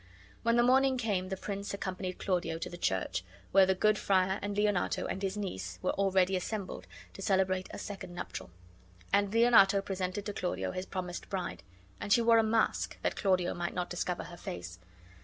When 0.41 0.55
the 0.57 0.63
morning 0.63 0.97
came 0.97 1.29
the 1.29 1.37
prince 1.37 1.75
accompanied 1.75 2.17
Claudio 2.17 2.57
to 2.57 2.71
the 2.71 2.75
church, 2.79 3.23
where 3.51 3.67
the 3.67 3.75
good 3.75 3.99
friar 3.99 4.39
and 4.41 4.57
Leonato 4.57 5.05
and 5.05 5.21
his 5.21 5.37
niece 5.37 5.77
were 5.83 5.91
already 5.93 6.35
assembled, 6.35 6.87
to 7.13 7.21
celebrate 7.21 7.69
a 7.69 7.77
second 7.77 8.15
nuptial; 8.15 8.49
and 9.13 9.31
Leonato 9.31 9.79
presented 9.79 10.25
to 10.25 10.33
Claudio 10.33 10.71
his 10.71 10.87
promised 10.87 11.29
bride. 11.29 11.61
And 11.99 12.11
she 12.11 12.23
wore 12.23 12.39
a 12.39 12.43
mask, 12.43 12.97
that 13.03 13.15
Claudio 13.15 13.53
might 13.53 13.75
not 13.75 13.91
discover 13.91 14.23
her 14.23 14.37
face. 14.37 14.79